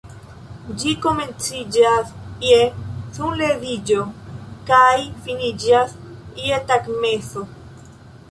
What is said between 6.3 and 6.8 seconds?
je